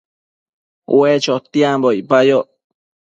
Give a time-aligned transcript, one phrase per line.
[0.97, 2.47] Ue chotiambo icpayoc